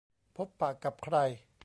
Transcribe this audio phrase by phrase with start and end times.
[0.35, 1.15] พบปะกับใคร